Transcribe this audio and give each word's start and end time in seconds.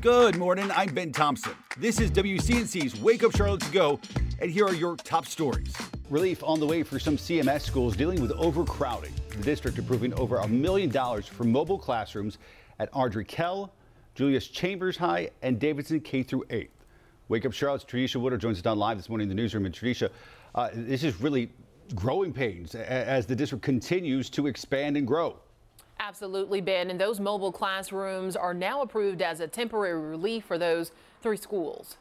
Good 0.00 0.38
morning. 0.38 0.70
I'm 0.74 0.94
Ben 0.94 1.12
Thompson. 1.12 1.52
This 1.76 2.00
is 2.00 2.10
WCNC's 2.10 2.98
Wake 3.02 3.22
Up 3.22 3.36
Charlotte 3.36 3.60
to 3.60 3.70
Go, 3.70 4.00
and 4.38 4.50
here 4.50 4.64
are 4.64 4.72
your 4.72 4.96
top 4.96 5.26
stories. 5.26 5.76
Relief 6.08 6.42
on 6.42 6.58
the 6.58 6.64
way 6.64 6.82
for 6.82 6.98
some 6.98 7.18
CMS 7.18 7.60
schools 7.60 7.96
dealing 7.96 8.18
with 8.22 8.32
overcrowding. 8.32 9.12
The 9.28 9.42
district 9.42 9.78
approving 9.78 10.14
over 10.14 10.38
a 10.38 10.48
million 10.48 10.88
dollars 10.88 11.26
for 11.26 11.44
mobile 11.44 11.78
classrooms 11.78 12.38
at 12.78 12.90
Ardrey 12.94 13.28
Kell, 13.28 13.74
Julius 14.14 14.48
Chambers 14.48 14.96
High, 14.96 15.28
and 15.42 15.60
Davidson 15.60 16.00
K 16.00 16.22
through 16.22 16.44
8. 16.48 16.70
Wake 17.28 17.44
Up 17.44 17.52
Charlotte's 17.52 17.84
Tradesha 17.84 18.16
Woodard 18.16 18.40
joins 18.40 18.58
us 18.58 18.64
on 18.64 18.78
live 18.78 18.96
this 18.96 19.10
morning 19.10 19.26
in 19.26 19.28
the 19.28 19.34
newsroom. 19.34 19.66
And 19.66 19.74
Tradesha, 19.74 20.08
uh, 20.54 20.70
this 20.72 21.04
is 21.04 21.20
really 21.20 21.50
growing 21.94 22.32
pains 22.32 22.74
as 22.74 23.26
the 23.26 23.36
district 23.36 23.62
continues 23.62 24.30
to 24.30 24.46
expand 24.46 24.96
and 24.96 25.06
grow. 25.06 25.36
Absolutely, 26.10 26.60
Ben. 26.60 26.90
And 26.90 27.00
those 27.00 27.20
mobile 27.20 27.52
classrooms 27.52 28.34
are 28.34 28.52
now 28.52 28.82
approved 28.82 29.22
as 29.22 29.38
a 29.38 29.46
temporary 29.46 30.08
relief 30.08 30.44
for 30.44 30.58
those 30.58 30.90
three 31.22 31.36
schools. 31.36 31.98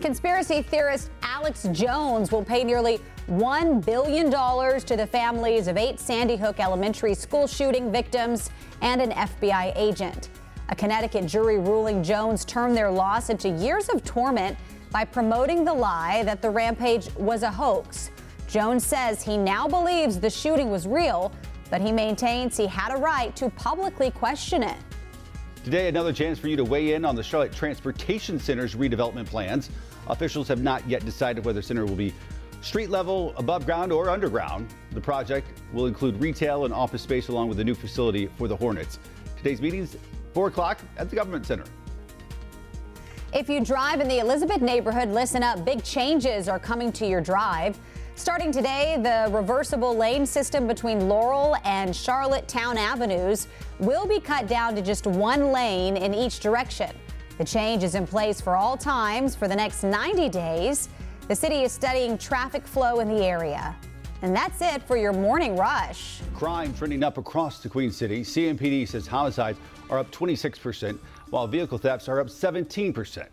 Conspiracy 0.01 0.61
theorist 0.61 1.09
Alex 1.21 1.65
Jones 1.71 2.29
will 2.29 2.43
pay 2.43 2.65
nearly 2.65 2.99
$1 3.29 3.85
billion 3.85 4.29
to 4.29 4.97
the 4.97 5.07
families 5.07 5.69
of 5.69 5.77
eight 5.77 5.97
Sandy 5.97 6.35
Hook 6.35 6.59
Elementary 6.59 7.13
School 7.13 7.47
shooting 7.47 7.89
victims 7.89 8.49
and 8.81 9.01
an 9.01 9.11
FBI 9.11 9.71
agent. 9.77 10.27
A 10.69 10.75
Connecticut 10.75 11.25
jury 11.25 11.57
ruling 11.57 12.03
Jones 12.03 12.43
turned 12.43 12.75
their 12.75 12.91
loss 12.91 13.29
into 13.29 13.47
years 13.49 13.87
of 13.87 14.03
torment 14.03 14.57
by 14.91 15.05
promoting 15.05 15.63
the 15.63 15.73
lie 15.73 16.23
that 16.23 16.41
the 16.41 16.49
rampage 16.49 17.09
was 17.15 17.43
a 17.43 17.51
hoax. 17.51 18.11
Jones 18.49 18.85
says 18.85 19.23
he 19.23 19.37
now 19.37 19.67
believes 19.67 20.19
the 20.19 20.29
shooting 20.29 20.69
was 20.69 20.85
real, 20.85 21.31
but 21.69 21.79
he 21.79 21.91
maintains 21.91 22.57
he 22.57 22.67
had 22.67 22.93
a 22.93 22.97
right 22.97 23.33
to 23.37 23.49
publicly 23.51 24.11
question 24.11 24.61
it. 24.61 24.77
Today, 25.63 25.87
another 25.87 26.11
chance 26.11 26.37
for 26.37 26.49
you 26.49 26.57
to 26.57 26.63
weigh 26.65 26.93
in 26.93 27.05
on 27.05 27.15
the 27.15 27.23
Charlotte 27.23 27.53
Transportation 27.53 28.37
Center's 28.37 28.75
redevelopment 28.75 29.25
plans. 29.25 29.69
Officials 30.07 30.49
have 30.49 30.61
not 30.61 30.87
yet 30.87 31.03
decided 31.05 31.45
whether 31.45 31.59
the 31.59 31.65
center 31.65 31.85
will 31.85 31.95
be 31.95 32.13
street 32.61 32.89
level, 32.89 33.33
above 33.37 33.65
ground, 33.65 33.93
or 33.93 34.09
underground. 34.09 34.67
The 34.91 35.01
project 35.01 35.47
will 35.73 35.85
include 35.85 36.19
retail 36.21 36.65
and 36.65 36.73
office 36.73 37.01
space 37.01 37.29
along 37.29 37.49
with 37.49 37.59
a 37.59 37.63
new 37.63 37.75
facility 37.75 38.27
for 38.37 38.47
the 38.47 38.55
Hornets. 38.55 38.99
Today's 39.37 39.61
meetings 39.61 39.97
4 40.33 40.47
o'clock 40.47 40.79
at 40.97 41.09
the 41.09 41.15
Government 41.15 41.45
Center. 41.45 41.65
If 43.33 43.49
you 43.49 43.63
drive 43.63 43.99
in 43.99 44.07
the 44.07 44.19
Elizabeth 44.19 44.61
neighborhood, 44.61 45.09
listen 45.09 45.43
up. 45.43 45.65
Big 45.65 45.83
changes 45.83 46.47
are 46.47 46.59
coming 46.59 46.91
to 46.93 47.05
your 47.05 47.21
drive. 47.21 47.77
Starting 48.15 48.51
today, 48.51 48.97
the 48.99 49.31
reversible 49.31 49.95
lane 49.95 50.25
system 50.25 50.65
between 50.65 51.07
Laurel 51.07 51.55
and 51.63 51.91
Charlottetowne 51.91 52.77
Avenues 52.77 53.47
will 53.79 54.07
be 54.07 54.19
cut 54.19 54.47
down 54.47 54.73
to 54.75 54.81
just 54.81 55.05
one 55.05 55.51
lane 55.51 55.97
in 55.97 56.15
each 56.15 56.39
direction. 56.39 56.89
The 57.37 57.43
change 57.43 57.83
is 57.83 57.93
in 57.93 58.07
place 58.07 58.41
for 58.41 58.55
all 58.55 58.75
times 58.75 59.35
for 59.35 59.47
the 59.47 59.55
next 59.55 59.83
90 59.83 60.29
days. 60.29 60.89
The 61.27 61.35
city 61.35 61.61
is 61.61 61.71
studying 61.71 62.17
traffic 62.17 62.65
flow 62.65 63.01
in 63.01 63.07
the 63.07 63.23
area. 63.23 63.75
And 64.21 64.35
that's 64.35 64.61
it 64.61 64.81
for 64.83 64.97
your 64.97 65.13
morning 65.13 65.55
rush. 65.55 66.21
Crime 66.33 66.73
trending 66.73 67.03
up 67.03 67.17
across 67.17 67.61
the 67.61 67.69
Queen 67.69 67.91
City. 67.91 68.21
CMPD 68.21 68.87
says 68.87 69.05
homicides 69.05 69.59
are 69.89 69.99
up 69.99 70.11
26%, 70.11 70.97
while 71.29 71.45
vehicle 71.45 71.77
thefts 71.77 72.09
are 72.09 72.19
up 72.19 72.27
17%. 72.27 73.27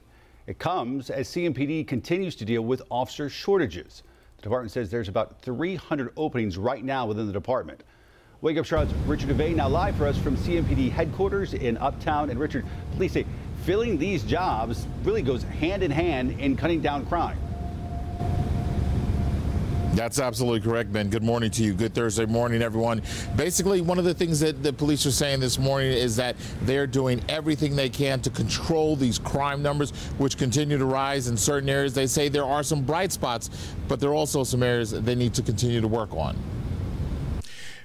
It 0.46 0.58
comes 0.58 1.08
as 1.08 1.28
CMPD 1.28 1.86
continues 1.86 2.36
to 2.36 2.44
deal 2.44 2.62
with 2.62 2.82
officer 2.90 3.30
shortages. 3.30 4.02
The 4.36 4.42
department 4.42 4.72
says 4.72 4.90
there's 4.90 5.08
about 5.08 5.40
300 5.40 6.12
openings 6.18 6.58
right 6.58 6.84
now 6.84 7.06
within 7.06 7.26
the 7.26 7.32
department. 7.32 7.82
Wake 8.42 8.58
Up 8.58 8.66
Charlotte's 8.66 8.92
Richard 9.06 9.30
DeVayne 9.30 9.56
now 9.56 9.70
live 9.70 9.96
for 9.96 10.06
us 10.06 10.18
from 10.18 10.36
CMPD 10.36 10.90
headquarters 10.90 11.54
in 11.54 11.78
Uptown. 11.78 12.28
And 12.28 12.38
Richard, 12.38 12.66
please 12.96 13.12
say, 13.12 13.24
filling 13.64 13.96
these 13.96 14.22
jobs 14.22 14.86
really 15.02 15.22
goes 15.22 15.44
hand 15.44 15.82
in 15.82 15.90
hand 15.90 16.38
in 16.38 16.54
cutting 16.54 16.82
down 16.82 17.06
crime. 17.06 17.38
That's 19.94 20.18
absolutely 20.18 20.60
correct, 20.60 20.92
Ben. 20.92 21.08
Good 21.08 21.22
morning 21.22 21.52
to 21.52 21.62
you. 21.62 21.72
Good 21.72 21.94
Thursday 21.94 22.26
morning, 22.26 22.62
everyone. 22.62 23.00
Basically, 23.36 23.80
one 23.80 23.96
of 23.96 24.04
the 24.04 24.12
things 24.12 24.40
that 24.40 24.60
the 24.60 24.72
police 24.72 25.06
are 25.06 25.12
saying 25.12 25.38
this 25.38 25.56
morning 25.56 25.92
is 25.92 26.16
that 26.16 26.34
they're 26.62 26.88
doing 26.88 27.22
everything 27.28 27.76
they 27.76 27.88
can 27.88 28.20
to 28.22 28.30
control 28.30 28.96
these 28.96 29.20
crime 29.20 29.62
numbers, 29.62 29.92
which 30.18 30.36
continue 30.36 30.78
to 30.78 30.84
rise 30.84 31.28
in 31.28 31.36
certain 31.36 31.68
areas. 31.68 31.94
They 31.94 32.08
say 32.08 32.28
there 32.28 32.44
are 32.44 32.64
some 32.64 32.82
bright 32.82 33.12
spots, 33.12 33.50
but 33.86 34.00
there 34.00 34.10
are 34.10 34.14
also 34.14 34.42
some 34.42 34.64
areas 34.64 34.90
they 34.90 35.14
need 35.14 35.32
to 35.34 35.42
continue 35.42 35.80
to 35.80 35.88
work 35.88 36.12
on. 36.12 36.36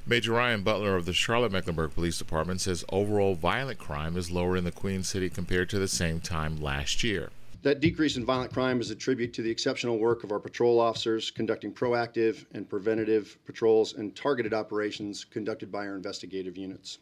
Major 0.07 0.31
Ryan 0.31 0.63
Butler 0.63 0.95
of 0.95 1.05
the 1.05 1.13
Charlotte 1.13 1.51
Mecklenburg 1.51 1.93
Police 1.93 2.17
Department 2.17 2.59
says 2.59 2.83
overall 2.89 3.35
violent 3.35 3.77
crime 3.77 4.17
is 4.17 4.31
lower 4.31 4.57
in 4.57 4.63
the 4.63 4.71
Queen 4.71 5.03
City 5.03 5.29
compared 5.29 5.69
to 5.69 5.77
the 5.77 5.87
same 5.87 6.19
time 6.19 6.59
last 6.59 7.03
year. 7.03 7.29
That 7.61 7.81
decrease 7.81 8.15
in 8.15 8.23
violent 8.23 8.53
crime 8.53 8.79
is 8.79 8.89
a 8.89 8.95
tribute 8.95 9.33
to 9.33 9.41
the 9.41 9.51
exceptional 9.51 9.99
work 9.99 10.23
of 10.23 10.31
our 10.31 10.39
patrol 10.39 10.79
officers 10.79 11.29
conducting 11.29 11.73
proactive 11.73 12.45
and 12.53 12.69
preventative 12.69 13.37
patrols 13.45 13.95
and 13.95 14.15
targeted 14.15 14.53
operations 14.53 15.25
conducted 15.25 15.69
by 15.69 15.85
our 15.85 15.97
investigative 15.97 16.55
units, 16.55 16.99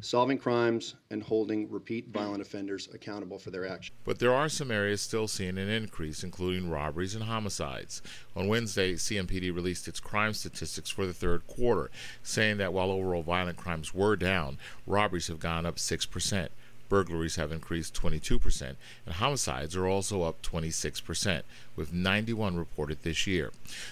solving 0.00 0.38
crimes 0.38 0.94
and 1.10 1.22
holding 1.22 1.70
repeat 1.70 2.08
violent 2.08 2.40
offenders 2.40 2.88
accountable 2.94 3.38
for 3.38 3.50
their 3.50 3.68
actions. 3.68 3.94
But 4.04 4.20
there 4.20 4.32
are 4.32 4.48
some 4.48 4.70
areas 4.70 5.02
still 5.02 5.28
seeing 5.28 5.58
an 5.58 5.68
increase, 5.68 6.24
including 6.24 6.70
robberies 6.70 7.14
and 7.14 7.24
homicides. 7.24 8.00
On 8.34 8.48
Wednesday, 8.48 8.94
CMPD 8.94 9.54
released 9.54 9.86
its 9.86 10.00
crime 10.00 10.32
statistics 10.32 10.88
for 10.88 11.04
the 11.04 11.12
third 11.12 11.46
quarter, 11.46 11.90
saying 12.22 12.56
that 12.56 12.72
while 12.72 12.90
overall 12.90 13.22
violent 13.22 13.58
crimes 13.58 13.92
were 13.92 14.16
down, 14.16 14.56
robberies 14.86 15.28
have 15.28 15.40
gone 15.40 15.66
up 15.66 15.76
6%. 15.76 16.48
Burglaries 16.92 17.36
have 17.36 17.52
increased 17.52 17.94
22%, 17.94 18.76
and 19.06 19.14
homicides 19.14 19.74
are 19.74 19.88
also 19.88 20.24
up 20.24 20.42
26%, 20.42 21.40
with 21.74 21.90
91 21.90 22.58
reported 22.58 23.02
this 23.02 23.26
year. 23.26 23.50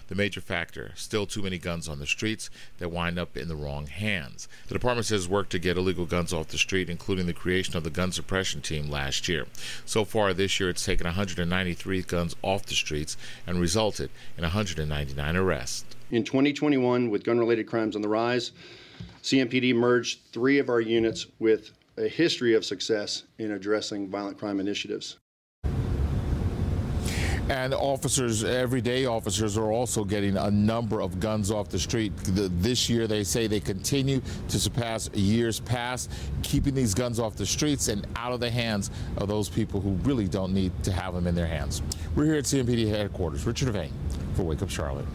The 0.08 0.14
major 0.14 0.42
factor 0.42 0.92
still 0.96 1.24
too 1.24 1.40
many 1.40 1.56
guns 1.56 1.88
on 1.88 1.98
the 1.98 2.06
streets 2.06 2.50
that 2.76 2.90
wind 2.90 3.18
up 3.18 3.38
in 3.38 3.48
the 3.48 3.56
wrong 3.56 3.86
hands. 3.86 4.48
The 4.68 4.74
department 4.74 5.06
says 5.06 5.26
work 5.26 5.48
to 5.48 5.58
get 5.58 5.78
illegal 5.78 6.04
guns 6.04 6.34
off 6.34 6.48
the 6.48 6.58
street, 6.58 6.90
including 6.90 7.24
the 7.24 7.32
creation 7.32 7.74
of 7.74 7.84
the 7.84 7.90
gun 7.90 8.12
suppression 8.12 8.60
team 8.60 8.90
last 8.90 9.28
year. 9.28 9.46
So 9.86 10.04
far 10.04 10.34
this 10.34 10.60
year, 10.60 10.68
it's 10.68 10.84
taken 10.84 11.06
193 11.06 12.02
guns 12.02 12.36
off 12.42 12.66
the 12.66 12.74
streets 12.74 13.16
and 13.46 13.58
resulted 13.58 14.10
in 14.36 14.42
199 14.42 15.36
arrests. 15.36 15.96
In 16.10 16.22
2021, 16.22 17.08
with 17.08 17.24
gun 17.24 17.38
related 17.38 17.66
crimes 17.66 17.96
on 17.96 18.02
the 18.02 18.08
rise, 18.10 18.52
CMPD 19.22 19.74
merged 19.74 20.20
three 20.32 20.58
of 20.58 20.68
our 20.68 20.82
units 20.82 21.26
with 21.38 21.72
a 22.00 22.08
history 22.08 22.54
of 22.54 22.64
success 22.64 23.24
in 23.38 23.52
addressing 23.52 24.08
violent 24.08 24.38
crime 24.38 24.58
initiatives. 24.58 25.18
And 27.50 27.74
officers, 27.74 28.44
everyday 28.44 29.06
officers, 29.06 29.58
are 29.58 29.72
also 29.72 30.04
getting 30.04 30.36
a 30.36 30.52
number 30.52 31.02
of 31.02 31.18
guns 31.18 31.50
off 31.50 31.68
the 31.68 31.80
street. 31.80 32.16
The, 32.18 32.48
this 32.48 32.88
year, 32.88 33.08
they 33.08 33.24
say 33.24 33.48
they 33.48 33.58
continue 33.58 34.22
to 34.48 34.60
surpass 34.60 35.10
years 35.14 35.58
past, 35.58 36.12
keeping 36.44 36.74
these 36.74 36.94
guns 36.94 37.18
off 37.18 37.34
the 37.34 37.44
streets 37.44 37.88
and 37.88 38.06
out 38.14 38.32
of 38.32 38.38
the 38.38 38.50
hands 38.50 38.92
of 39.16 39.26
those 39.26 39.48
people 39.48 39.80
who 39.80 39.90
really 40.08 40.28
don't 40.28 40.54
need 40.54 40.70
to 40.84 40.92
have 40.92 41.12
them 41.12 41.26
in 41.26 41.34
their 41.34 41.48
hands. 41.48 41.82
We're 42.14 42.26
here 42.26 42.36
at 42.36 42.44
CMPD 42.44 42.88
headquarters. 42.88 43.44
Richard 43.44 43.74
DeVayne 43.74 43.90
for 44.34 44.44
Wake 44.44 44.62
Up 44.62 44.70
Charlotte. 44.70 45.06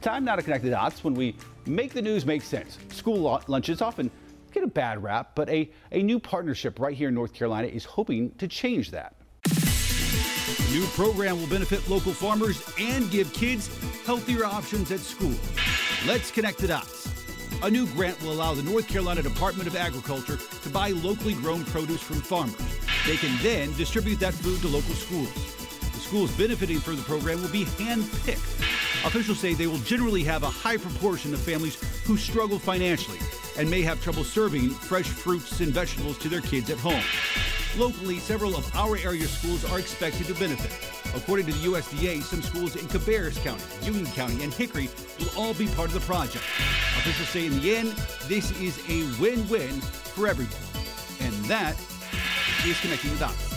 Time 0.00 0.24
now 0.24 0.36
to 0.36 0.42
connect 0.42 0.62
the 0.62 0.70
dots 0.70 1.02
when 1.02 1.14
we 1.14 1.34
make 1.66 1.92
the 1.92 2.00
news 2.00 2.24
make 2.24 2.42
sense. 2.42 2.78
School 2.92 3.42
lunches 3.48 3.82
often 3.82 4.12
get 4.52 4.62
a 4.62 4.68
bad 4.68 5.02
rap, 5.02 5.32
but 5.34 5.48
a, 5.48 5.70
a 5.92 6.02
new 6.02 6.18
partnership 6.20 6.78
right 6.78 6.96
here 6.96 7.08
in 7.08 7.14
North 7.14 7.32
Carolina 7.32 7.68
is 7.68 7.84
hoping 7.84 8.32
to 8.32 8.48
change 8.48 8.90
that. 8.90 9.14
The 9.44 10.76
new 10.76 10.86
program 10.88 11.40
will 11.40 11.48
benefit 11.48 11.88
local 11.88 12.12
farmers 12.12 12.62
and 12.78 13.10
give 13.10 13.32
kids 13.32 13.68
healthier 14.04 14.44
options 14.44 14.90
at 14.92 15.00
school. 15.00 15.34
Let's 16.06 16.30
connect 16.30 16.58
the 16.58 16.68
dots. 16.68 17.08
A 17.62 17.70
new 17.70 17.86
grant 17.88 18.20
will 18.22 18.32
allow 18.32 18.54
the 18.54 18.62
North 18.62 18.88
Carolina 18.88 19.22
Department 19.22 19.68
of 19.68 19.76
Agriculture 19.76 20.38
to 20.62 20.68
buy 20.70 20.90
locally 20.90 21.34
grown 21.34 21.64
produce 21.64 22.00
from 22.00 22.20
farmers. 22.20 22.56
They 23.06 23.16
can 23.16 23.36
then 23.42 23.72
distribute 23.76 24.20
that 24.20 24.34
food 24.34 24.60
to 24.60 24.68
local 24.68 24.94
schools. 24.94 25.32
The 25.92 25.98
schools 25.98 26.30
benefiting 26.38 26.78
from 26.78 26.96
the 26.96 27.02
program 27.02 27.42
will 27.42 27.50
be 27.50 27.64
hand-picked. 27.64 28.38
Officials 29.04 29.40
say 29.40 29.54
they 29.54 29.66
will 29.66 29.78
generally 29.78 30.22
have 30.24 30.42
a 30.42 30.48
high 30.48 30.76
proportion 30.76 31.34
of 31.34 31.40
families 31.40 31.76
who 32.04 32.16
struggle 32.16 32.58
financially 32.58 33.18
and 33.58 33.70
may 33.70 33.82
have 33.82 34.02
trouble 34.02 34.24
serving 34.24 34.70
fresh 34.70 35.06
fruits 35.06 35.60
and 35.60 35.72
vegetables 35.72 36.18
to 36.18 36.28
their 36.28 36.40
kids 36.40 36.70
at 36.70 36.78
home. 36.78 37.02
Locally, 37.76 38.18
several 38.18 38.56
of 38.56 38.74
our 38.74 38.96
area 38.96 39.26
schools 39.26 39.64
are 39.70 39.78
expected 39.78 40.26
to 40.26 40.34
benefit. 40.34 40.72
According 41.14 41.46
to 41.46 41.52
the 41.52 41.66
USDA, 41.66 42.22
some 42.22 42.42
schools 42.42 42.76
in 42.76 42.86
Cabarrus 42.86 43.42
County, 43.42 43.62
Union 43.84 44.06
County, 44.12 44.42
and 44.42 44.52
Hickory 44.52 44.88
will 45.18 45.30
all 45.36 45.54
be 45.54 45.66
part 45.68 45.88
of 45.88 45.94
the 45.94 46.00
project. 46.00 46.44
Officials 46.98 47.28
say 47.28 47.46
in 47.46 47.60
the 47.60 47.76
end, 47.76 47.88
this 48.28 48.50
is 48.60 48.78
a 48.88 49.02
win-win 49.20 49.80
for 49.80 50.26
everyone. 50.26 50.54
And 51.20 51.34
that 51.46 51.76
is 52.66 52.80
Connecting 52.80 53.12
the 53.12 53.18
Dots. 53.18 53.50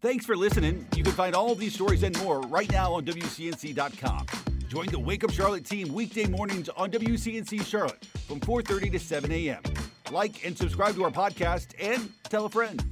Thanks 0.00 0.26
for 0.26 0.36
listening. 0.36 0.86
You 0.94 1.02
can 1.02 1.12
find 1.12 1.34
all 1.34 1.54
these 1.54 1.74
stories 1.74 2.02
and 2.02 2.18
more 2.22 2.42
right 2.42 2.70
now 2.70 2.92
on 2.92 3.04
WCNC.com. 3.04 4.43
Join 4.74 4.86
the 4.86 4.98
Wake 4.98 5.22
Up 5.22 5.30
Charlotte 5.30 5.64
team 5.64 5.94
weekday 5.94 6.26
mornings 6.26 6.68
on 6.70 6.90
WCNC 6.90 7.64
Charlotte 7.64 8.04
from 8.26 8.40
4:30 8.40 8.90
to 8.90 8.98
7 8.98 9.30
a.m. 9.30 9.62
Like 10.10 10.44
and 10.44 10.58
subscribe 10.58 10.96
to 10.96 11.04
our 11.04 11.12
podcast 11.12 11.68
and 11.78 12.10
tell 12.24 12.46
a 12.46 12.48
friend. 12.48 12.82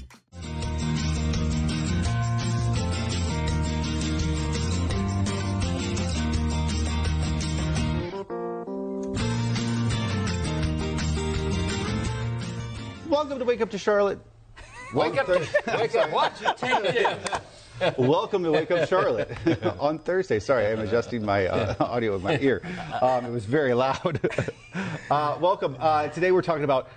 Welcome 13.09 13.41
to 13.41 13.45
Wake 13.45 13.61
Up 13.61 13.71
to 13.71 13.79
Charlotte. 13.79 14.21
Wake 14.95 15.19
up, 15.19 15.27
wake 15.67 15.97
up, 15.97 16.13
watch 16.13 16.43
it, 16.43 16.57
take 16.59 16.85
it. 16.85 17.43
Welcome 17.99 18.45
to 18.45 18.53
Wake 18.53 18.71
Up 18.71 18.89
Charlotte 18.89 19.31
on 19.81 19.99
Thursday. 19.99 20.39
Sorry, 20.39 20.67
I'm 20.67 20.81
adjusting 20.81 21.25
my 21.25 21.47
uh, 21.47 21.75
audio 21.81 22.15
in 22.17 22.23
my 22.23 22.39
ear. 22.39 22.63
Um, 23.01 23.25
it 23.27 23.31
was 23.31 23.45
very 23.45 23.75
loud. 23.75 24.21
uh, 25.11 25.39
welcome. 25.41 25.77
Uh, 25.79 26.09
today 26.09 26.31
we're 26.33 26.43
talking 26.43 26.65
about 26.65 26.89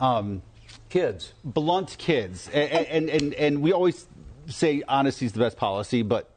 um, 0.00 0.42
Kids. 0.88 1.32
blunt 1.44 1.96
kids, 1.98 2.48
and, 2.52 2.86
and 2.86 3.08
and 3.10 3.34
and 3.34 3.62
we 3.62 3.72
always 3.72 4.06
say 4.46 4.82
honesty 4.88 5.26
is 5.26 5.32
the 5.32 5.38
best 5.38 5.56
policy, 5.56 6.02
but 6.02 6.28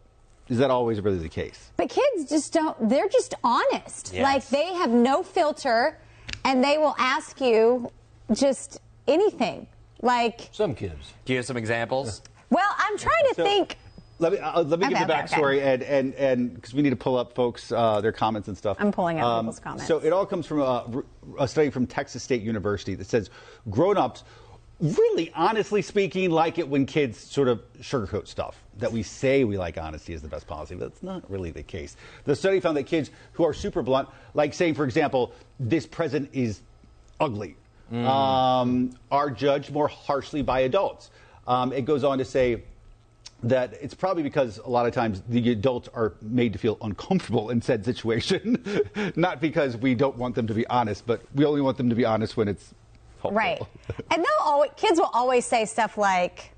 is 0.50 0.60
that 0.60 0.70
always 0.70 1.02
really 1.02 1.18
the 1.18 1.30
case? 1.30 1.72
But 1.78 1.90
kids 1.90 2.30
just 2.30 2.54
don't, 2.54 2.90
they're 2.90 3.10
just 3.10 3.34
honest. 3.44 4.14
Yes. 4.14 4.24
Like 4.24 4.48
they 4.50 4.74
have 4.76 4.92
no 4.92 5.24
filter 5.24 5.98
and 6.44 6.64
they 6.64 6.78
will 6.78 6.96
ask 7.00 7.42
you 7.42 7.92
just 8.32 8.80
anything. 9.08 9.66
Like, 10.02 10.50
Some 10.52 10.76
kids. 10.76 11.14
Do 11.26 11.34
you 11.34 11.38
have 11.40 11.46
some 11.48 11.58
examples? 11.58 12.22
well, 12.52 12.70
I'm 12.78 12.98
trying 13.00 13.24
to 13.30 13.36
So- 13.36 13.44
think. 13.44 13.78
Let 14.20 14.32
me 14.32 14.40
uh, 14.40 14.64
let 14.64 14.80
me 14.80 14.86
Okay, 14.86 14.96
give 14.96 15.08
the 15.08 15.14
okay, 15.14 15.24
backstory 15.24 15.58
okay. 15.58 15.74
and 15.74 15.84
and 15.84 16.14
and 16.16 16.56
because 16.56 16.74
we 16.74 16.82
need 16.82 16.92
to 16.92 16.96
pull 16.96 17.18
up 17.18 17.34
folks 17.36 17.72
uh, 17.72 18.00
their 18.02 18.14
comments 18.14 18.48
and 18.48 18.58
stuff. 18.58 18.80
Um, 18.80 18.88
I'm 18.88 18.94
pulling 18.94 19.20
up 19.20 19.42
people's 19.42 19.60
comments. 19.60 19.88
So 19.88 20.00
it 20.00 20.14
all 20.14 20.26
comes 20.26 20.46
from 20.46 20.62
a, 20.62 21.04
a 21.38 21.48
study 21.48 21.70
from 21.70 21.86
Texas 21.86 22.24
State 22.24 22.42
University 22.42 22.96
that 22.96 23.08
says 23.08 23.30
grown-ups 23.70 24.24
really 24.82 25.32
honestly 25.34 25.82
speaking 25.82 26.30
like 26.30 26.58
it 26.58 26.68
when 26.68 26.86
kids 26.86 27.18
sort 27.18 27.48
of 27.48 27.62
sugarcoat 27.80 28.28
stuff 28.28 28.62
that 28.78 28.92
we 28.92 29.02
say 29.02 29.46
we 29.46 29.58
like 29.58 29.78
honesty 29.78 30.14
is 30.14 30.22
the 30.22 30.28
best 30.28 30.46
policy 30.48 30.76
but 30.76 30.90
that's 30.90 31.02
not 31.02 31.30
really 31.32 31.50
the 31.50 31.64
case 31.64 31.96
the 32.26 32.36
study 32.36 32.60
found 32.60 32.76
that 32.76 32.84
kids 32.84 33.10
who 33.32 33.46
are 33.46 33.54
super 33.54 33.82
blunt 33.82 34.10
like 34.34 34.54
saying 34.54 34.74
for 34.74 34.84
example 34.84 35.32
this 35.62 35.86
present 35.86 36.30
is 36.34 36.60
ugly 37.22 37.56
um, 37.94 38.92
are 39.12 39.30
judged 39.30 39.72
more 39.72 39.88
harshly 39.88 40.42
by 40.42 40.60
adults 40.62 41.10
um, 41.48 41.72
it 41.72 41.86
goes 41.86 42.04
on 42.04 42.18
to 42.18 42.26
say 42.26 42.62
that 43.44 43.74
it's 43.82 43.94
probably 43.94 44.24
because 44.24 44.58
a 44.60 44.70
lot 44.70 44.86
of 44.86 44.94
times 44.94 45.22
the 45.30 45.52
adults 45.52 45.88
are 45.94 46.14
made 46.22 46.54
to 46.54 46.60
feel 46.60 46.78
uncomfortable 46.82 47.50
in 47.50 47.62
said 47.62 47.86
situation, 47.86 48.64
not 49.16 49.40
because 49.42 49.78
we 49.78 49.94
don't 49.94 50.18
want 50.18 50.36
them 50.36 50.48
to 50.48 50.54
be 50.54 50.66
honest, 50.68 51.06
but 51.06 51.22
we 51.36 51.46
only 51.46 51.62
want 51.62 51.78
them 51.78 51.90
to 51.90 51.96
be 51.96 52.06
honest 52.06 52.38
when 52.38 52.48
it's 52.48 52.74
helpful. 53.22 53.38
Right. 53.38 53.62
And 54.12 54.24
they'll 54.24 54.46
always, 54.46 54.72
kids 54.78 55.00
will 55.00 55.12
always 55.14 55.46
say 55.46 55.66
stuff 55.66 55.98
like, 55.98 56.52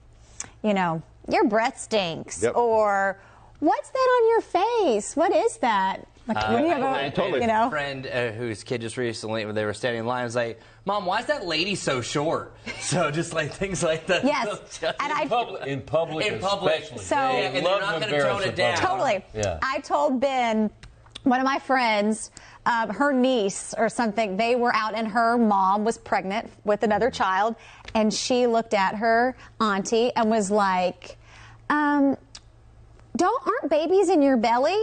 you 0.63 0.73
know, 0.73 1.01
your 1.29 1.45
breath 1.45 1.79
stinks, 1.79 2.43
Yep. 2.43 2.55
or 2.55 3.19
what's 3.59 3.89
that 3.89 3.97
on 3.97 4.29
your 4.29 4.41
face? 4.41 5.15
What 5.15 5.35
is 5.35 5.57
that? 5.57 6.07
Like, 6.27 6.49
when 6.49 6.65
you 6.65 6.71
have 6.71 6.81
a- 6.81 6.85
I 6.85 7.01
had 7.03 7.15
Totally. 7.15 7.41
you 7.41 7.47
know? 7.47 7.69
friend 7.69 8.05
uh, 8.07 8.31
whose 8.31 8.63
kid 8.63 8.81
just 8.81 8.97
recently, 8.97 9.45
when 9.45 9.55
they 9.55 9.65
were 9.65 9.73
standing 9.73 10.01
in 10.01 10.05
line, 10.05 10.23
was 10.25 10.35
like, 10.35 10.59
"Mom, 10.85 11.05
why 11.05 11.19
is 11.21 11.25
that 11.27 11.45
lady 11.45 11.75
so 11.75 12.01
short?" 12.01 12.55
So 12.81 13.11
just 13.11 13.33
like 13.33 13.51
things 13.53 13.81
like 13.83 14.07
that. 14.07 14.23
Yes. 14.23 14.79
And 14.83 14.93
I- 15.13 15.27
Public, 15.27 15.67
in 15.67 15.81
public, 15.81 16.25
In 16.27 16.39
public. 16.39 16.73
especially. 16.81 17.03
So- 17.03 17.15
Yeah, 17.15 17.31
They 17.51 17.57
and 17.57 17.65
they're 17.65 17.79
not 17.79 17.99
gonna 18.01 18.21
tone 18.21 18.43
it 18.43 18.55
down. 18.55 18.77
Totally. 18.77 19.23
Yeah. 19.33 19.59
I 19.61 19.79
told 19.79 20.19
Ben, 20.19 20.69
one 21.23 21.39
of 21.39 21.45
my 21.45 21.59
friends, 21.59 22.31
um, 22.65 22.89
her 22.89 23.13
niece 23.13 23.73
or 23.77 23.87
something, 23.89 24.35
they 24.37 24.55
were 24.55 24.73
out 24.75 24.93
and 24.95 25.07
her 25.07 25.37
mom 25.37 25.85
was 25.85 25.97
pregnant 25.97 26.49
with 26.65 26.83
another 26.83 27.09
child. 27.09 27.55
And 27.93 28.13
she 28.13 28.47
looked 28.47 28.73
at 28.73 28.95
her 28.95 29.35
auntie 29.61 30.11
and 30.15 30.29
was 30.29 30.51
like, 30.51 31.17
um, 31.69 32.17
don't, 33.15 33.47
aren't 33.47 33.69
babies 33.69 34.09
in 34.09 34.21
your 34.21 34.37
belly? 34.37 34.77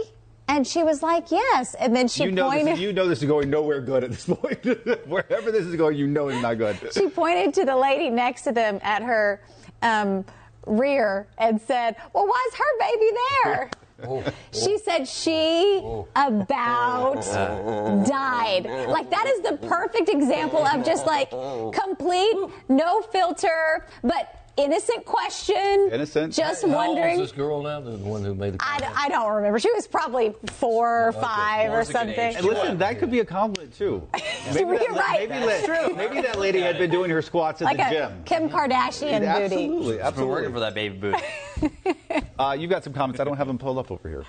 And 0.47 0.65
she 0.65 0.83
was 0.83 1.01
like, 1.01 1.31
yes. 1.31 1.73
And 1.75 1.95
then 1.95 2.07
she 2.07 2.23
You 2.25 2.31
know, 2.31 2.49
pointed. 2.49 2.73
this, 2.73 2.79
you 2.79 2.93
know 2.93 3.07
this 3.07 3.19
is 3.21 3.27
going 3.27 3.49
nowhere 3.49 3.81
good 3.81 4.03
at 4.03 4.11
this 4.11 4.25
point. 4.25 4.63
Wherever 5.07 5.51
this 5.51 5.65
is 5.65 5.75
going, 5.75 5.97
you 5.97 6.07
know 6.07 6.27
it's 6.29 6.41
not 6.41 6.57
good. 6.57 6.77
she 6.93 7.09
pointed 7.09 7.53
to 7.55 7.65
the 7.65 7.75
lady 7.75 8.09
next 8.09 8.43
to 8.43 8.51
them 8.51 8.79
at 8.83 9.01
her 9.01 9.41
um, 9.81 10.23
rear 10.67 11.27
and 11.39 11.59
said, 11.61 11.95
Well, 12.13 12.27
why 12.27 12.47
is 12.51 12.55
her 12.55 12.79
baby 12.79 13.09
there? 13.43 13.71
She 14.51 14.77
said 14.77 15.07
she 15.07 15.81
about 16.17 17.21
died. 18.05 18.65
Like, 18.89 19.09
that 19.09 19.25
is 19.25 19.39
the 19.39 19.55
perfect 19.67 20.09
example 20.09 20.65
of 20.67 20.85
just 20.85 21.05
like 21.07 21.29
complete, 21.71 22.35
no 22.67 23.01
filter, 23.01 23.85
but 24.03 24.44
innocent 24.57 25.05
question. 25.05 25.89
Innocent. 25.91 26.33
Just 26.33 26.61
How 26.61 26.67
old 26.67 26.75
wondering. 26.75 27.15
is 27.15 27.29
this 27.29 27.31
girl 27.31 27.61
now? 27.61 27.81
The 27.81 27.91
one 27.97 28.23
who 28.23 28.33
made 28.35 28.53
the 28.53 28.57
I, 28.61 28.79
comment? 28.79 28.97
I 28.97 29.09
don't 29.09 29.31
remember. 29.33 29.59
She 29.59 29.71
was 29.73 29.87
probably 29.87 30.33
four 30.47 31.07
or 31.07 31.11
five 31.13 31.71
or 31.71 31.77
That's 31.77 31.89
a 31.89 31.93
good 31.93 31.99
something. 31.99 32.35
And 32.35 32.45
listen, 32.45 32.77
that 32.79 32.99
could 32.99 33.11
be 33.11 33.19
a 33.19 33.25
compliment 33.25 33.75
too. 33.75 34.07
You're 34.53 34.65
right. 34.67 35.29
Maybe, 35.29 35.45
That's 35.45 35.67
that, 35.67 35.95
maybe 35.95 36.21
that 36.21 36.39
lady 36.39 36.61
had 36.61 36.77
been 36.77 36.91
doing 36.91 37.09
her 37.11 37.21
squats 37.21 37.61
at 37.61 37.65
Like 37.65 37.77
the 37.77 37.87
a 37.87 37.89
gym. 37.91 38.23
Kim 38.25 38.49
Kardashian 38.49 39.19
booty. 39.19 39.25
Absolutely, 39.27 39.97
Been 39.97 40.05
absolutely. 40.05 40.33
working 40.33 40.53
for 40.53 40.59
that 40.59 40.73
baby 40.73 40.97
booty. 40.97 41.23
Uh, 42.37 42.51
you've 42.57 42.69
got 42.69 42.83
some 42.83 42.91
comments. 42.91 43.21
I 43.21 43.23
don't 43.23 43.37
have 43.37 43.47
them 43.47 43.57
pulled 43.57 43.77
up 43.77 43.89
over 43.91 44.09
here. 44.09 44.25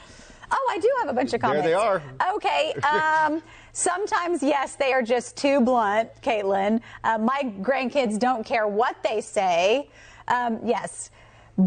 Oh, 0.49 0.69
I 0.71 0.77
I 0.77 0.79
do 0.79 0.91
have 1.01 1.09
a 1.09 1.13
bunch 1.15 1.33
of 1.33 1.41
comments. 1.41 1.67
Here 1.67 1.71
they 1.71 1.75
are. 1.75 2.03
Okay. 2.35 2.75
Um, 2.83 3.43
sometimes, 3.73 4.43
yes, 4.43 4.77
they 4.77 4.93
are 4.93 5.03
just 5.03 5.37
too 5.37 5.61
blunt, 5.63 6.11
Caitlin. 6.23 6.83
Uh, 7.03 7.17
my 7.17 7.53
grandkids 7.63 8.19
don't 8.19 8.45
care 8.45 8.69
what 8.69 9.03
they 9.03 9.23
say. 9.23 9.89
Um, 10.29 10.61
yes. 10.65 11.11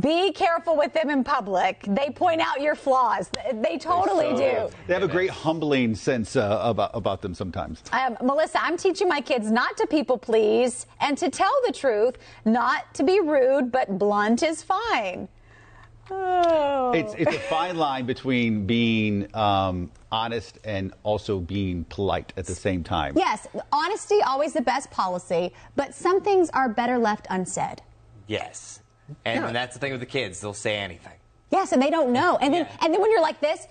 Be 0.01 0.31
careful 0.33 0.77
with 0.77 0.93
them 0.93 1.09
in 1.09 1.23
public. 1.23 1.83
They 1.87 2.11
point 2.11 2.41
out 2.41 2.61
your 2.61 2.75
flaws. 2.75 3.31
They 3.51 3.79
totally 3.79 4.35
do. 4.35 4.69
They 4.85 4.93
have 4.93 5.01
a 5.01 5.07
great 5.07 5.31
humbling 5.31 5.95
sense 5.95 6.35
uh, 6.35 6.59
about, 6.61 6.91
about 6.93 7.23
them 7.23 7.33
sometimes. 7.33 7.81
Um, 7.91 8.15
Melissa, 8.21 8.63
I'm 8.63 8.77
teaching 8.77 9.07
my 9.07 9.19
kids 9.19 9.49
not 9.49 9.77
to 9.77 9.87
people 9.87 10.19
please 10.19 10.85
and 10.99 11.17
to 11.17 11.31
tell 11.31 11.51
the 11.65 11.73
truth, 11.73 12.17
not 12.45 12.93
to 12.93 13.03
be 13.03 13.19
rude, 13.19 13.71
but 13.71 13.97
blunt 13.97 14.43
is 14.43 14.61
fine. 14.61 15.27
Oh. 16.11 16.91
It's, 16.91 17.15
it's 17.17 17.35
a 17.35 17.39
fine 17.39 17.77
line 17.77 18.05
between 18.05 18.67
being 18.67 19.35
um, 19.35 19.89
honest 20.11 20.59
and 20.63 20.93
also 21.01 21.39
being 21.39 21.83
polite 21.85 22.31
at 22.37 22.45
the 22.45 22.55
same 22.55 22.83
time. 22.83 23.13
Yes, 23.15 23.47
honesty 23.71 24.21
always 24.21 24.53
the 24.53 24.61
best 24.61 24.91
policy, 24.91 25.51
but 25.75 25.95
some 25.95 26.21
things 26.21 26.51
are 26.51 26.69
better 26.69 26.99
left 26.99 27.25
unsaid. 27.31 27.81
Yes. 28.29 28.79
And, 29.25 29.43
and 29.45 29.55
that's 29.55 29.73
the 29.73 29.79
thing 29.79 29.91
with 29.91 30.01
the 30.01 30.05
kids; 30.05 30.39
they'll 30.39 30.53
say 30.53 30.77
anything. 30.77 31.13
Yes, 31.51 31.71
and 31.71 31.81
they 31.81 31.89
don't 31.89 32.13
know. 32.13 32.37
And 32.39 32.53
then 32.53 32.67
and 32.81 32.93
then 32.93 33.01
when 33.01 33.09
you're 33.11 33.21
like 33.23 33.41
this, 33.41 33.65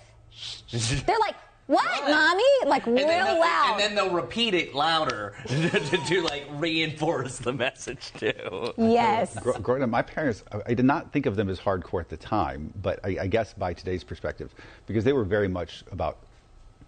they're 1.05 1.17
like, 1.19 1.35
"What, 1.67 1.85
mommy?" 2.09 2.43
Like 2.69 2.85
And 2.85 2.95
real 2.97 3.07
then 3.07 3.25
they'll- 3.25 3.39
loud. 3.39 3.71
And 3.71 3.79
then 3.79 3.95
they'll 3.95 4.13
repeat 4.13 4.53
it 4.53 4.75
louder 4.75 5.33
to, 5.47 5.69
to, 5.69 5.97
to, 5.97 6.21
like 6.23 6.45
reinforce 6.55 7.37
the 7.37 7.53
message 7.53 8.11
too. 8.19 8.73
yes. 8.77 9.39
Gr- 9.39 9.53
Growing 9.59 9.81
up, 9.81 9.89
my 9.89 10.01
parents, 10.01 10.43
I- 10.51 10.61
I 10.67 10.73
did 10.73 10.83
not 10.85 11.13
think 11.13 11.25
of 11.25 11.37
them 11.37 11.47
as 11.47 11.57
hardcore 11.59 12.01
at 12.01 12.09
the 12.09 12.17
time, 12.17 12.73
but 12.81 12.99
I, 13.05 13.17
I 13.21 13.27
guess 13.27 13.53
by 13.53 13.73
today's 13.73 14.03
perspective, 14.03 14.53
because 14.87 15.05
they 15.05 15.13
were 15.13 15.23
very 15.23 15.47
much 15.47 15.85
about 15.91 16.17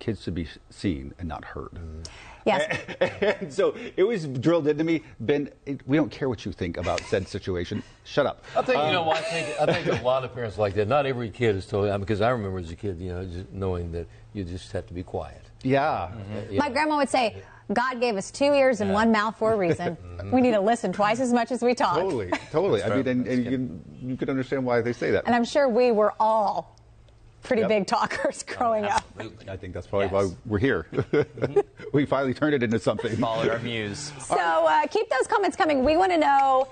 kids 0.01 0.24
to 0.25 0.31
be 0.31 0.48
seen 0.70 1.13
and 1.20 1.29
not 1.29 1.46
heard. 1.46 1.79
Yes. 2.43 2.77
and 3.39 3.53
so 3.53 3.75
it 3.96 4.03
was 4.03 4.25
drilled 4.27 4.67
into 4.67 4.84
me, 4.84 5.03
Ben, 5.20 5.50
it, 5.67 5.88
we 5.88 5.96
don't 5.96 6.12
care 6.12 6.27
what 6.27 6.43
you 6.43 6.51
think 6.51 6.75
about 6.77 7.00
said 7.01 7.27
situation. 7.27 7.84
Shut 8.03 8.25
up. 8.25 8.43
I 8.58 8.63
think 8.63 8.77
you 8.77 8.84
Um, 8.84 8.93
know. 8.93 9.03
what, 9.03 9.17
I 9.17 9.22
think 9.22 9.62
I 9.62 9.65
think 9.74 10.01
a 10.01 10.03
lot 10.03 10.25
of 10.25 10.34
parents 10.34 10.58
like 10.58 10.74
that. 10.74 10.88
Not 10.88 11.05
every 11.05 11.29
kid 11.29 11.55
is 11.55 11.67
totally. 11.67 11.96
Because 12.00 12.20
I 12.20 12.31
remember 12.31 12.58
as 12.60 12.72
a 12.72 12.75
kid, 12.75 13.00
you 13.00 13.10
know, 13.13 13.24
just 13.24 13.51
knowing 13.51 13.91
that 13.91 14.08
you 14.34 14.43
just 14.43 14.72
have 14.72 14.88
to 14.88 14.93
be 14.93 15.03
quiet. 15.03 15.43
Yeah. 15.63 16.12
My 16.51 16.70
grandma 16.70 16.98
would 16.98 17.10
say, 17.10 17.43
"God 17.72 18.01
gave 18.01 18.17
us 18.17 18.31
two 18.31 18.51
ears 18.53 18.81
and 18.81 18.91
one 18.91 19.12
mouth 19.12 19.38
for 19.38 19.53
a 19.53 19.55
reason. 19.55 19.96
we 20.34 20.41
need 20.41 20.53
to 20.53 20.60
listen 20.62 20.91
twice 20.91 21.20
as 21.20 21.31
much 21.31 21.51
as 21.51 21.62
we 21.62 21.75
talk." 21.75 21.98
Totally, 22.00 22.31
totally. 22.51 22.81
I 22.81 22.89
mean, 22.89 23.08
and, 23.08 23.27
and 23.27 23.46
you, 23.46 23.51
can, 23.51 23.84
you 24.01 24.17
can 24.17 24.29
understand 24.31 24.65
why 24.65 24.81
they 24.81 24.93
say 24.93 25.12
that. 25.12 25.25
And 25.27 25.36
I'm 25.36 25.46
sure 25.46 25.70
we 25.70 25.91
were 25.91 26.15
all 26.20 26.75
pretty 27.51 27.62
Yep. 27.63 27.70
big 27.70 27.88
talkers 27.88 28.43
growing 28.48 28.86
up. 28.86 29.03
I 29.50 29.58
think 29.58 29.74
that's 29.74 29.88
probably 29.88 30.08
why 30.08 30.29
we're 30.46 30.58
here. 30.60 30.88
we 31.93 32.05
finally 32.05 32.34
turned 32.34 32.55
it 32.55 32.63
into 32.63 32.79
something. 32.79 33.15
Followed 33.17 33.50
our 33.50 33.60
muse. 33.60 34.13
So 34.20 34.36
uh, 34.38 34.88
keep 34.88 35.10
those 35.10 35.27
comments 35.27 35.58
coming. 35.58 35.84
We 35.84 35.98
want 35.98 36.13
to 36.13 36.17
know. 36.17 36.70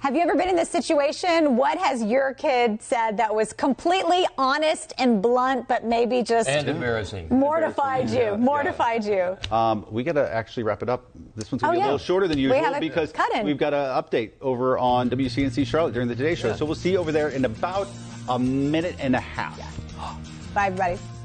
Have 0.00 0.14
you 0.14 0.20
ever 0.22 0.34
been 0.36 0.48
in 0.48 0.56
this 0.56 0.68
situation? 0.68 1.56
What 1.56 1.78
has 1.78 2.02
your 2.02 2.34
kid 2.34 2.82
said 2.82 3.16
that 3.16 3.34
was 3.34 3.52
completely 3.52 4.26
honest 4.36 4.92
and 4.98 5.22
blunt, 5.22 5.68
but 5.68 5.84
maybe 5.84 6.22
just 6.22 6.48
And 6.48 6.68
embarrassing. 6.68 7.28
mortified 7.30 8.10
you? 8.10 8.18
Yeah, 8.18 8.36
mortified 8.36 9.04
you. 9.04 9.36
Um, 9.50 9.86
we 9.90 10.02
got 10.04 10.12
to 10.12 10.30
actually 10.32 10.64
wrap 10.64 10.82
it 10.82 10.88
up. 10.90 11.06
This 11.34 11.50
one's 11.50 11.62
going 11.62 11.62
to 11.62 11.66
Oh, 11.68 11.70
be 11.72 11.76
a 11.76 11.80
yeah. 11.80 11.84
little 11.86 11.98
shorter 11.98 12.28
than 12.28 12.38
usual 12.38 12.62
have 12.62 12.76
a 12.76 12.80
because 12.80 13.12
we've 13.42 13.56
got 13.58 13.72
an 13.72 14.02
update 14.02 14.32
over 14.42 14.76
on 14.76 15.08
WCNC 15.08 15.66
Charlotte 15.66 15.94
during 15.94 16.08
the 16.08 16.14
Today 16.16 16.34
Show. 16.34 16.52
So 16.54 16.66
we'll 16.66 16.74
see 16.74 16.92
you 16.92 16.98
over 16.98 17.10
there 17.10 17.30
in 17.30 17.44
about 17.46 17.88
a 18.28 18.38
minute 18.38 18.96
and 18.98 19.16
a 19.16 19.20
half. 19.20 19.58
Bye, 20.56 20.68
everybody. 20.68 21.15